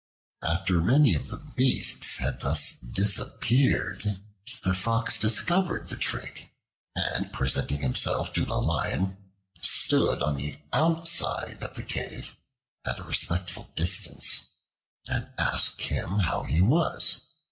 After 0.41 0.81
many 0.81 1.13
of 1.13 1.27
the 1.27 1.37
beasts 1.37 2.17
had 2.17 2.39
thus 2.39 2.71
disappeared, 2.73 4.19
the 4.63 4.73
Fox 4.73 5.19
discovered 5.19 5.89
the 5.89 5.95
trick 5.95 6.49
and 6.95 7.31
presenting 7.31 7.81
himself 7.81 8.33
to 8.33 8.43
the 8.43 8.55
Lion, 8.57 9.17
stood 9.61 10.23
on 10.23 10.37
the 10.37 10.57
outside 10.73 11.61
of 11.61 11.75
the 11.75 11.83
cave, 11.83 12.35
at 12.83 12.97
a 12.99 13.03
respectful 13.03 13.69
distance, 13.75 14.47
and 15.07 15.29
asked 15.37 15.83
him 15.83 16.07
how 16.21 16.45
he 16.45 16.63
was. 16.63 17.21